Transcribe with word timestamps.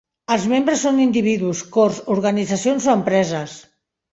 Els 0.35 0.45
membres 0.53 0.85
són 0.87 1.01
individus, 1.03 1.61
cors, 1.77 2.01
organitzacions 2.17 2.89
o 2.91 2.97
empreses. 3.01 3.55